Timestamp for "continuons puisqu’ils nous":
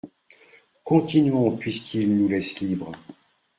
0.83-2.27